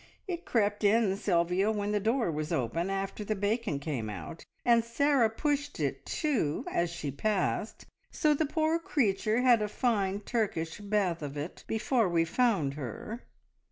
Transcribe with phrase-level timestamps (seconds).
[0.27, 4.83] It crept in, Sylvia, when the door was open, after the bacon came out, and
[4.83, 10.79] Sarah pushed it to as she passed, so the poor creature had a fine Turkish
[10.79, 13.21] bath of it before we found her.